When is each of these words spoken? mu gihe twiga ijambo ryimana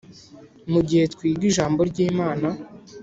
mu 0.71 0.79
gihe 0.87 1.03
twiga 1.13 1.43
ijambo 1.49 1.79
ryimana 1.89 2.49